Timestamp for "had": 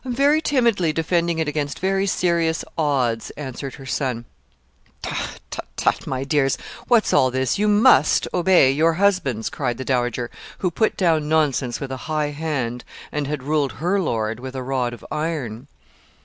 13.27-13.43